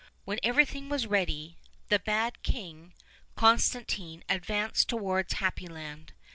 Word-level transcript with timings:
When 0.25 0.39
everything 0.41 0.89
was 0.89 1.05
ready 1.05 1.59
the 1.89 1.99
bad 1.99 2.41
king, 2.41 2.95
Constantino, 3.35 4.23
advanced 4.29 4.89
toward 4.89 5.31
Happy 5.31 5.67
Land. 5.67 6.13